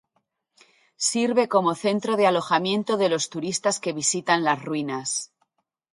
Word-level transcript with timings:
Sirve 1.09 1.43
como 1.53 1.75
centro 1.85 2.11
de 2.17 2.25
alojamiento 2.31 2.93
de 3.01 3.07
los 3.13 3.29
turistas 3.33 3.79
que 3.83 3.93
visitan 4.01 4.43
las 4.47 4.59
ruinas. 4.67 5.09